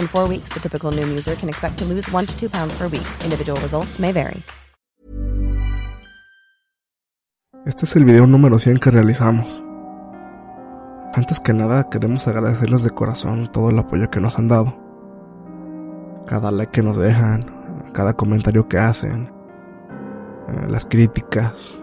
[0.00, 2.74] In four weeks, the typical Noom user can expect to lose one to two pounds
[2.78, 3.06] per week.
[3.22, 4.42] Individual results may vary.
[7.66, 9.62] Este es el video número 100 que realizamos.
[11.12, 14.78] Antes que nada, queremos agradecerles de corazón todo el apoyo que nos han dado.
[16.26, 17.44] Cada like que nos dejan,
[17.92, 19.30] cada comentario que hacen,
[20.48, 21.78] eh, las críticas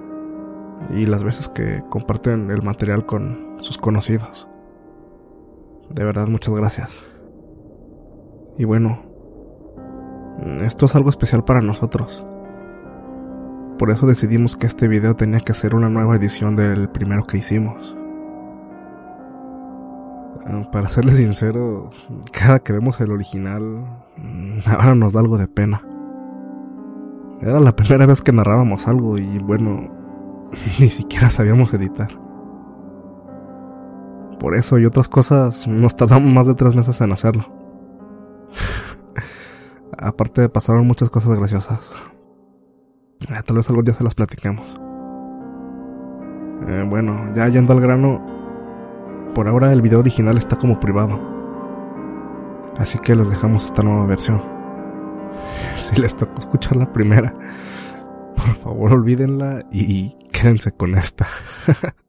[0.90, 4.48] y las veces que comparten el material con sus conocidos.
[5.92, 7.07] De verdad, muchas gracias.
[8.58, 9.00] Y bueno,
[10.62, 12.26] esto es algo especial para nosotros.
[13.78, 17.38] Por eso decidimos que este video tenía que ser una nueva edición del primero que
[17.38, 17.96] hicimos.
[20.48, 21.92] Ah, Para serles sincero,
[22.32, 23.86] cada que vemos el original,
[24.18, 25.82] mm, ahora nos da algo de pena.
[27.42, 29.92] Era la primera vez que narrábamos algo y bueno,
[30.80, 32.10] ni siquiera sabíamos editar.
[34.40, 37.57] Por eso y otras cosas nos tardamos más de tres meses en hacerlo.
[39.98, 41.92] Aparte pasaron muchas cosas graciosas.
[43.30, 44.66] Eh, tal vez algún día se las platiquemos.
[46.68, 48.26] Eh, bueno, ya yendo al grano,
[49.34, 51.20] por ahora el video original está como privado.
[52.78, 54.42] Así que les dejamos esta nueva versión.
[55.78, 57.34] Si les tocó escuchar la primera,
[58.36, 61.28] por favor olvídenla y quédense con esta.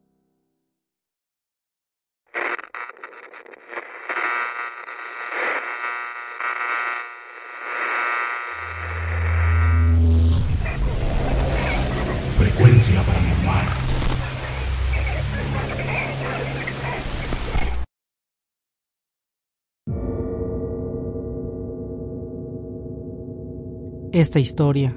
[24.13, 24.95] Esta historia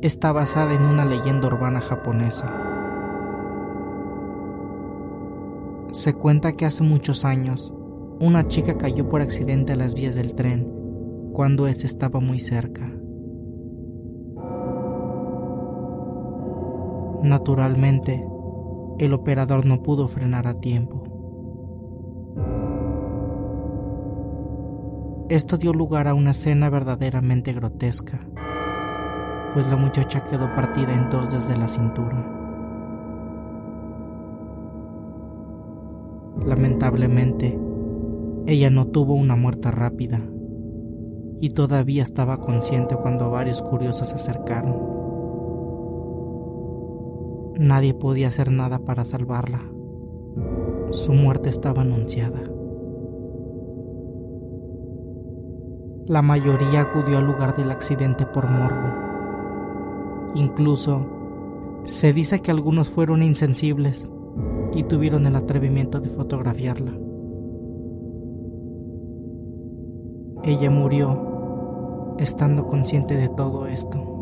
[0.00, 2.46] está basada en una leyenda urbana japonesa.
[5.92, 7.74] Se cuenta que hace muchos años,
[8.20, 10.66] una chica cayó por accidente a las vías del tren
[11.34, 12.90] cuando éste estaba muy cerca.
[17.22, 18.26] Naturalmente,
[18.98, 21.02] el operador no pudo frenar a tiempo.
[25.28, 28.20] Esto dio lugar a una escena verdaderamente grotesca,
[29.52, 32.34] pues la muchacha quedó partida en dos desde la cintura.
[36.46, 37.60] Lamentablemente,
[38.46, 40.20] ella no tuvo una muerte rápida
[41.40, 44.97] y todavía estaba consciente cuando varios curiosos se acercaron.
[47.58, 49.58] Nadie podía hacer nada para salvarla.
[50.92, 52.40] Su muerte estaba anunciada.
[56.06, 58.94] La mayoría acudió al lugar del accidente por morbo.
[60.36, 61.04] Incluso
[61.82, 64.08] se dice que algunos fueron insensibles
[64.72, 66.92] y tuvieron el atrevimiento de fotografiarla.
[70.44, 74.17] Ella murió estando consciente de todo esto.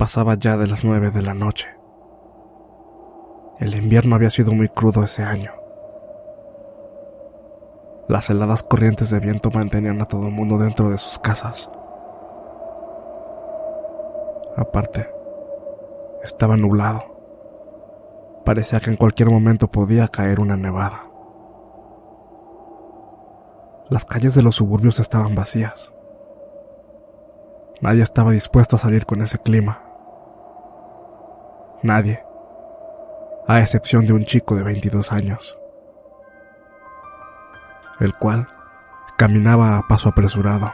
[0.00, 1.68] Pasaba ya de las nueve de la noche.
[3.58, 5.52] El invierno había sido muy crudo ese año.
[8.08, 11.68] Las heladas corrientes de viento mantenían a todo el mundo dentro de sus casas.
[14.56, 15.06] Aparte,
[16.22, 17.02] estaba nublado.
[18.46, 21.10] Parecía que en cualquier momento podía caer una nevada.
[23.90, 25.92] Las calles de los suburbios estaban vacías.
[27.82, 29.89] Nadie estaba dispuesto a salir con ese clima.
[31.82, 32.22] Nadie,
[33.48, 35.58] a excepción de un chico de 22 años,
[38.00, 38.46] el cual
[39.16, 40.70] caminaba a paso apresurado.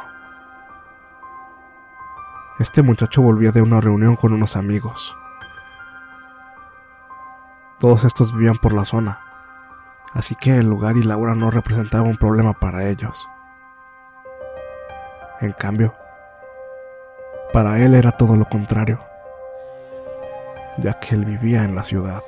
[2.59, 5.17] Este muchacho volvía de una reunión con unos amigos.
[7.79, 9.21] Todos estos vivían por la zona,
[10.13, 13.29] así que el lugar y la hora no representaban un problema para ellos.
[15.41, 15.95] En cambio,
[17.53, 18.99] para él era todo lo contrario,
[20.79, 22.23] ya que él vivía en la ciudad.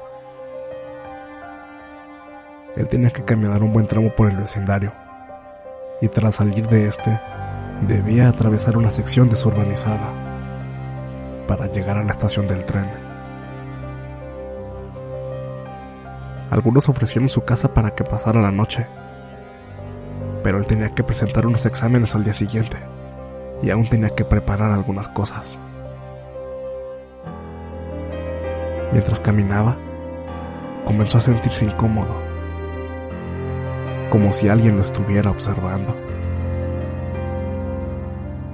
[2.77, 4.93] Él tenía que caminar un buen tramo por el vecindario,
[6.01, 7.21] y tras salir de este,
[7.87, 10.13] debía atravesar una sección desurbanizada
[11.47, 12.89] para llegar a la estación del tren.
[16.51, 18.87] Algunos ofrecieron su casa para que pasara la noche,
[20.43, 22.77] pero él tenía que presentar unos exámenes al día siguiente
[23.63, 25.59] y aún tenía que preparar algunas cosas.
[28.93, 29.77] Mientras caminaba,
[30.87, 32.15] comenzó a sentirse incómodo,
[34.11, 35.95] como si alguien lo estuviera observando.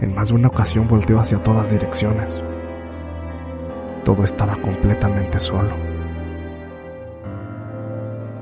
[0.01, 2.43] En más de una ocasión volteó hacia todas direcciones.
[4.05, 5.75] Todo estaba completamente solo.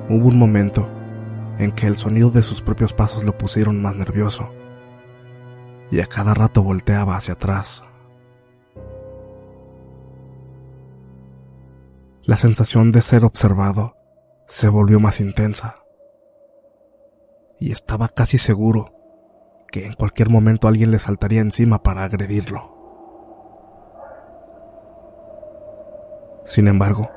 [0.08, 0.90] Hubo un momento
[1.58, 4.52] en que el sonido de sus propios pasos lo pusieron más nervioso
[5.90, 7.84] y a cada rato volteaba hacia atrás.
[12.24, 13.96] La sensación de ser observado
[14.46, 15.76] se volvió más intensa
[17.58, 18.94] y estaba casi seguro
[19.70, 22.76] que en cualquier momento alguien le saltaría encima para agredirlo.
[26.44, 27.10] Sin embargo,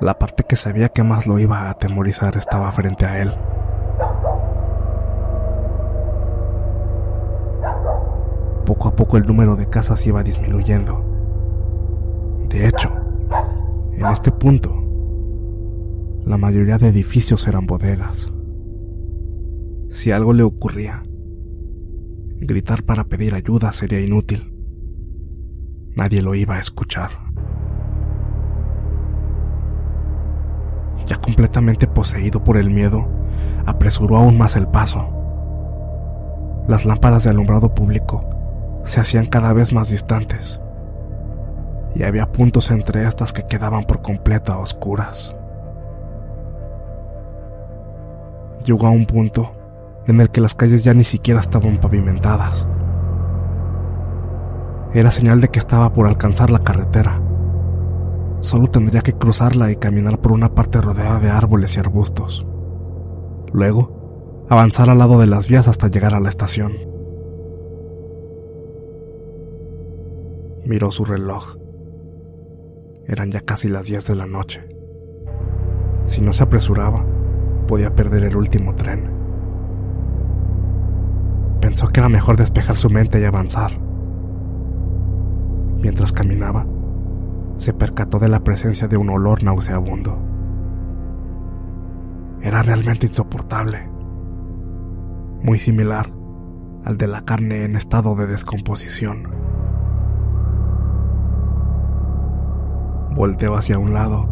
[0.00, 3.34] la parte que sabía que más lo iba a atemorizar estaba frente a él.
[8.68, 11.02] poco a poco el número de casas iba disminuyendo.
[12.50, 12.97] De hecho,
[13.98, 14.72] en este punto,
[16.24, 18.28] la mayoría de edificios eran bodegas.
[19.88, 21.02] Si algo le ocurría,
[22.36, 24.54] gritar para pedir ayuda sería inútil.
[25.96, 27.10] Nadie lo iba a escuchar.
[31.04, 33.08] Ya completamente poseído por el miedo,
[33.66, 35.12] apresuró aún más el paso.
[36.68, 40.60] Las lámparas de alumbrado público se hacían cada vez más distantes,
[41.94, 45.36] y había puntos entre estas que quedaban por completo a oscuras.
[48.64, 49.54] Llegó a un punto
[50.06, 52.68] en el que las calles ya ni siquiera estaban pavimentadas.
[54.94, 57.20] Era señal de que estaba por alcanzar la carretera.
[58.40, 62.46] Solo tendría que cruzarla y caminar por una parte rodeada de árboles y arbustos.
[63.52, 66.72] Luego, avanzar al lado de las vías hasta llegar a la estación.
[70.64, 71.56] Miró su reloj.
[73.08, 74.68] Eran ya casi las 10 de la noche.
[76.04, 77.06] Si no se apresuraba,
[77.66, 79.16] podía perder el último tren.
[81.62, 83.72] Pensó que era mejor despejar su mente y avanzar.
[85.80, 86.66] Mientras caminaba,
[87.56, 90.22] se percató de la presencia de un olor nauseabundo.
[92.42, 93.90] Era realmente insoportable,
[95.42, 96.12] muy similar
[96.84, 99.37] al de la carne en estado de descomposición.
[103.18, 104.28] Volteó hacia un lado,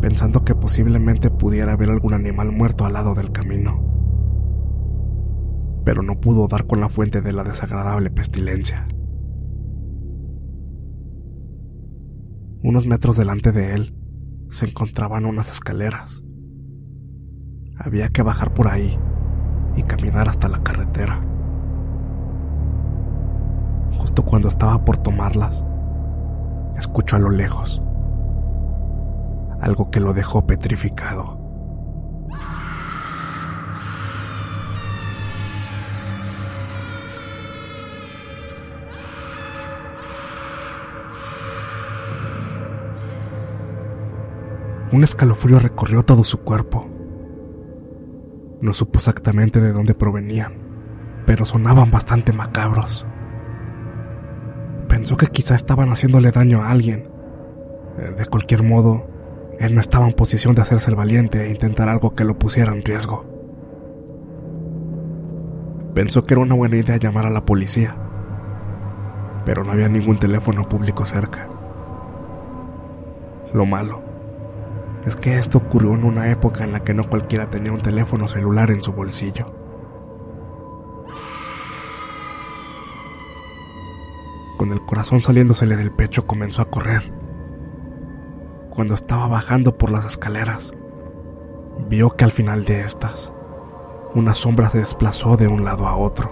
[0.00, 3.84] pensando que posiblemente pudiera haber algún animal muerto al lado del camino.
[5.84, 8.88] Pero no pudo dar con la fuente de la desagradable pestilencia.
[12.62, 13.94] Unos metros delante de él
[14.48, 16.24] se encontraban unas escaleras.
[17.76, 18.98] Había que bajar por ahí
[19.76, 21.20] y caminar hasta la carretera.
[23.92, 25.66] Justo cuando estaba por tomarlas,
[26.76, 27.80] escuchó a lo lejos
[29.64, 31.42] algo que lo dejó petrificado.
[44.92, 46.88] Un escalofrío recorrió todo su cuerpo.
[48.60, 50.52] No supo exactamente de dónde provenían,
[51.26, 53.06] pero sonaban bastante macabros
[55.04, 57.10] Pensó que quizá estaban haciéndole daño a alguien.
[57.98, 59.06] Eh, de cualquier modo,
[59.58, 62.72] él no estaba en posición de hacerse el valiente e intentar algo que lo pusiera
[62.72, 63.26] en riesgo.
[65.92, 67.94] Pensó que era una buena idea llamar a la policía,
[69.44, 71.50] pero no había ningún teléfono público cerca.
[73.52, 74.02] Lo malo
[75.04, 78.26] es que esto ocurrió en una época en la que no cualquiera tenía un teléfono
[78.26, 79.63] celular en su bolsillo.
[84.64, 87.12] Con el corazón saliéndosele del pecho comenzó a correr.
[88.70, 90.72] Cuando estaba bajando por las escaleras,
[91.86, 93.30] vio que al final de estas,
[94.14, 96.30] una sombra se desplazó de un lado a otro.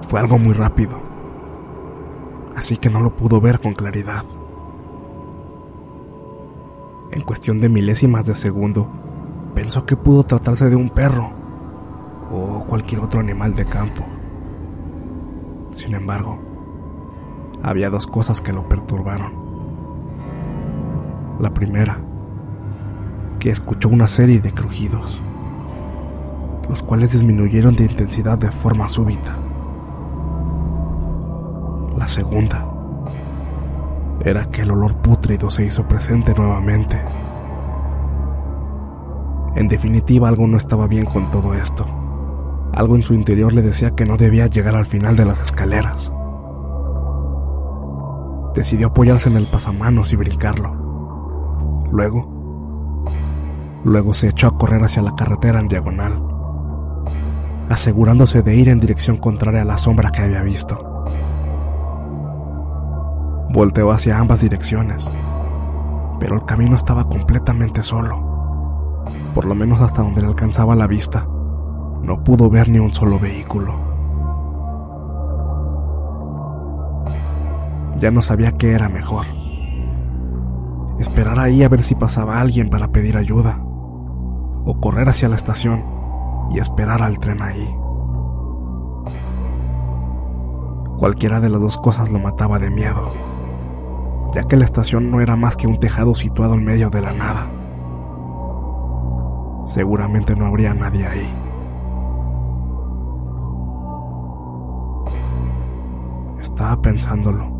[0.00, 1.02] Fue algo muy rápido,
[2.56, 4.24] así que no lo pudo ver con claridad.
[7.12, 8.88] En cuestión de milésimas de segundo,
[9.54, 11.37] pensó que pudo tratarse de un perro
[12.30, 14.04] o cualquier otro animal de campo.
[15.70, 16.38] Sin embargo,
[17.62, 19.48] había dos cosas que lo perturbaron.
[21.40, 21.98] La primera,
[23.38, 25.22] que escuchó una serie de crujidos,
[26.68, 29.34] los cuales disminuyeron de intensidad de forma súbita.
[31.96, 32.66] La segunda
[34.20, 37.00] era que el olor pútrido se hizo presente nuevamente.
[39.54, 41.97] En definitiva, algo no estaba bien con todo esto.
[42.72, 46.12] Algo en su interior le decía que no debía llegar al final de las escaleras.
[48.54, 51.86] Decidió apoyarse en el pasamanos y brincarlo.
[51.90, 52.38] Luego,
[53.84, 56.20] Luego se echó a correr hacia la carretera en diagonal,
[57.68, 61.06] asegurándose de ir en dirección contraria a la sombra que había visto.
[63.50, 65.10] Volteó hacia ambas direcciones,
[66.18, 69.04] pero el camino estaba completamente solo.
[69.32, 71.26] Por lo menos hasta donde le alcanzaba la vista,
[72.02, 73.74] no pudo ver ni un solo vehículo.
[77.96, 79.26] Ya no sabía qué era mejor.
[80.98, 83.60] Esperar ahí a ver si pasaba alguien para pedir ayuda
[84.64, 85.84] o correr hacia la estación
[86.50, 87.74] y esperar al tren ahí.
[90.98, 93.12] Cualquiera de las dos cosas lo mataba de miedo,
[94.32, 97.12] ya que la estación no era más que un tejado situado en medio de la
[97.12, 97.46] nada.
[99.66, 101.47] Seguramente no habría nadie ahí.
[106.58, 107.54] Estaba pensándolo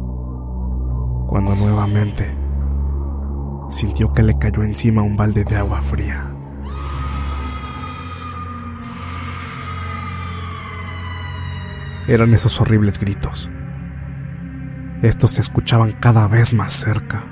[1.28, 2.36] cuando nuevamente
[3.70, 6.34] sintió que le cayó encima un balde de agua fría.
[12.08, 13.48] eran esos horribles gritos.
[15.00, 17.22] Estos se escuchaban cada vez más cerca.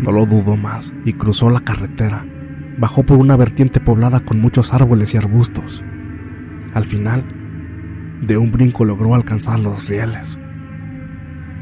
[0.00, 2.26] No lo dudó más y cruzó la carretera.
[2.76, 5.84] Bajó por una vertiente poblada con muchos árboles y arbustos.
[6.74, 7.45] Al final,
[8.20, 10.38] de un brinco logró alcanzar los rieles.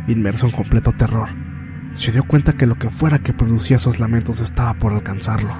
[0.06, 1.28] Inmerso en completo terror,
[1.94, 5.54] se dio cuenta que lo que fuera que producía esos lamentos estaba por alcanzarlo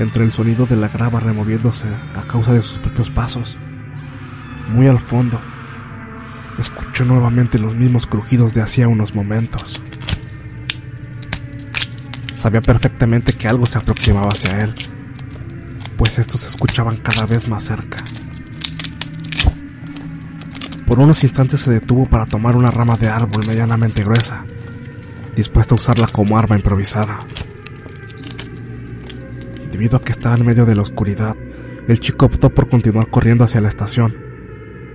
[0.00, 3.58] entre el sonido de la grava removiéndose a causa de sus propios pasos.
[4.68, 5.40] Muy al fondo,
[6.58, 9.82] escuchó nuevamente los mismos crujidos de hacía unos momentos.
[12.34, 14.74] Sabía perfectamente que algo se aproximaba hacia él,
[15.98, 17.98] pues estos se escuchaban cada vez más cerca.
[20.90, 24.44] Por unos instantes se detuvo para tomar una rama de árbol medianamente gruesa,
[25.36, 27.16] dispuesto a usarla como arma improvisada.
[29.70, 31.36] Debido a que estaba en medio de la oscuridad,
[31.86, 34.16] el chico optó por continuar corriendo hacia la estación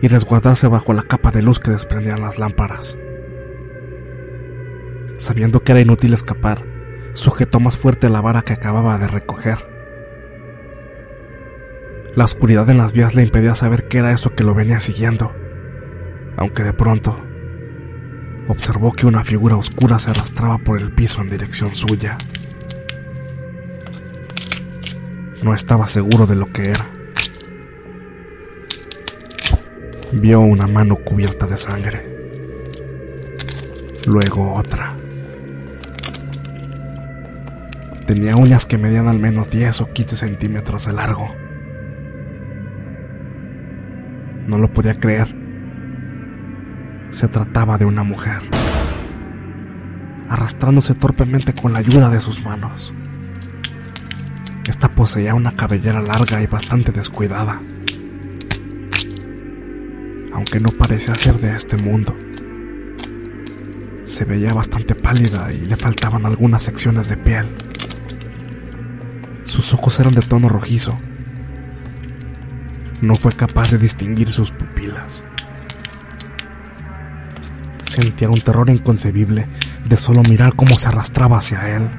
[0.02, 2.98] y resguardarse bajo la capa de luz que desprendían las lámparas.
[5.16, 6.62] Sabiendo que era inútil escapar,
[7.14, 9.66] sujetó más fuerte la vara que acababa de recoger.
[12.16, 15.34] La oscuridad en las vías le impedía saber qué era eso que lo venía siguiendo,
[16.38, 17.16] aunque de pronto
[18.48, 22.18] observó que una figura oscura se arrastraba por el piso en dirección suya.
[25.44, 26.86] No estaba seguro de lo que era.
[30.12, 32.16] Vio una mano cubierta de sangre.
[34.08, 34.96] Luego otra.
[38.06, 41.36] Tenía uñas que medían al menos 10 o 15 centímetros de largo.
[44.48, 45.45] No lo podía creer.
[47.10, 48.42] Se trataba de una mujer,
[50.30, 52.94] arrastrándose torpemente con la ayuda de sus manos.
[54.68, 57.62] Esta poseía una cabellera larga y bastante descuidada,
[60.34, 62.14] aunque no parecía ser de este mundo.
[64.04, 67.48] Se veía bastante pálida y le faltaban algunas secciones de piel.
[69.44, 70.98] Sus ojos eran de tono rojizo
[73.02, 75.24] no fue capaz de distinguir sus pupilas.
[77.96, 79.48] Sentía un terror inconcebible
[79.88, 81.90] de solo mirar cómo se arrastraba hacia él.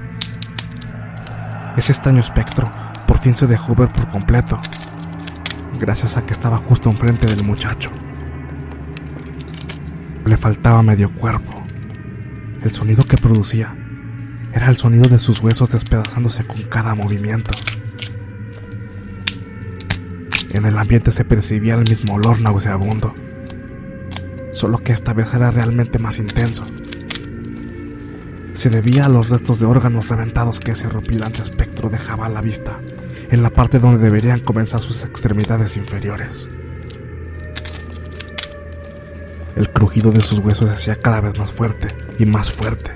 [1.74, 2.70] Ese extraño espectro
[3.06, 4.60] por fin se dejó ver por completo,
[5.80, 7.90] gracias a que estaba justo enfrente del muchacho.
[10.26, 11.66] Le faltaba medio cuerpo.
[12.60, 13.74] El sonido que producía
[14.52, 17.52] era el sonido de sus huesos despedazándose con cada movimiento.
[20.50, 23.14] En el ambiente se percibía el mismo olor nauseabundo,
[24.56, 26.66] solo que esta vez era realmente más intenso.
[28.54, 32.40] Se debía a los restos de órganos reventados que ese horripilante espectro dejaba a la
[32.40, 32.80] vista,
[33.30, 36.48] en la parte donde deberían comenzar sus extremidades inferiores.
[39.56, 42.92] El crujido de sus huesos se hacía cada vez más fuerte y más fuerte.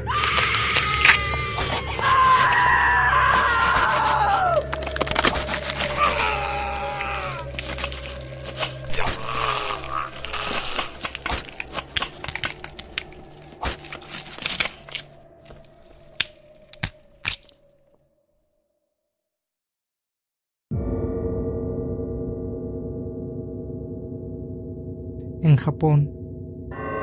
[25.42, 26.10] En Japón,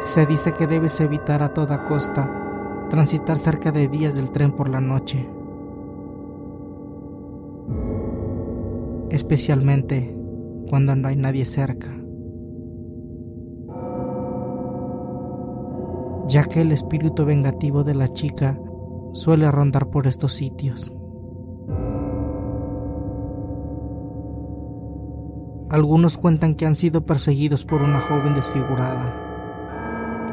[0.01, 4.70] se dice que debes evitar a toda costa transitar cerca de vías del tren por
[4.70, 5.27] la noche.
[9.10, 10.15] Especialmente
[10.70, 11.88] cuando no hay nadie cerca.
[16.27, 18.60] Ya que el espíritu vengativo de la chica
[19.13, 20.97] suele rondar por estos sitios.
[25.77, 29.13] Algunos cuentan que han sido perseguidos por una joven desfigurada,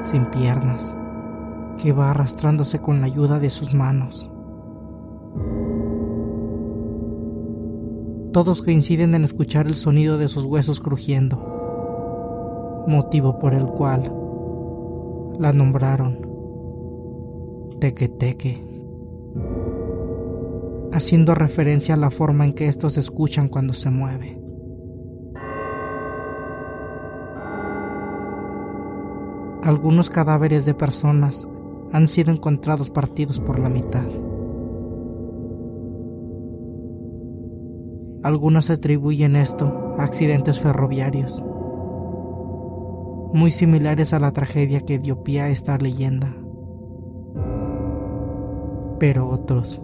[0.00, 0.96] sin piernas,
[1.76, 4.30] que va arrastrándose con la ayuda de sus manos.
[8.32, 11.36] Todos coinciden en escuchar el sonido de sus huesos crujiendo,
[12.88, 14.10] motivo por el cual
[15.38, 16.26] la nombraron
[17.80, 18.66] Teque Teque,
[20.90, 24.43] haciendo referencia a la forma en que estos escuchan cuando se mueve.
[29.64, 31.48] Algunos cadáveres de personas
[31.90, 34.04] han sido encontrados partidos por la mitad.
[38.22, 41.42] Algunos atribuyen esto a accidentes ferroviarios,
[43.32, 46.36] muy similares a la tragedia que dio pie a esta leyenda.
[48.98, 49.80] Pero otros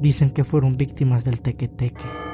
[0.00, 2.33] dicen que fueron víctimas del teque-teque.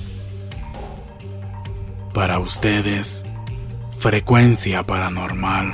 [2.13, 3.23] Para ustedes,
[3.97, 5.73] frecuencia paranormal.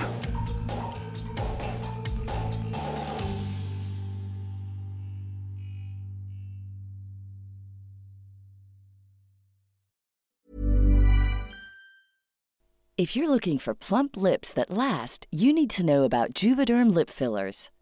[12.98, 17.10] If you're looking for plump lips that last, you need to know about Juvederm lip
[17.10, 17.70] fillers.